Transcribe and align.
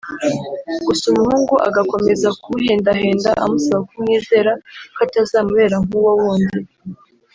gusa 0.87 1.03
umuhungu 1.11 1.53
agakomeza 1.67 2.27
kumuhendahenda 2.41 3.29
amusaba 3.43 3.81
kumwizera 3.89 4.51
ko 4.93 4.99
atazamubera 5.05 5.75
nk’uwo 5.85 6.11
wundi 6.19 6.57